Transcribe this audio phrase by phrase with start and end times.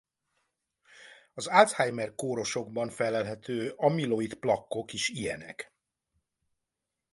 [1.33, 5.73] Az Alzheimer-korosokban fellelhető amyloid-plakkok is ilyenek.